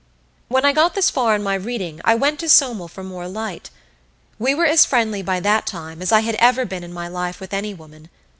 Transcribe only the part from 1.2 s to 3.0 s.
in my reading I went to Somel